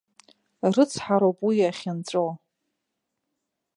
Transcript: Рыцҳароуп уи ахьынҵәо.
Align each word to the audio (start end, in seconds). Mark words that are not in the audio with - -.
Рыцҳароуп 0.73 1.39
уи 1.47 1.57
ахьынҵәо. 1.69 2.27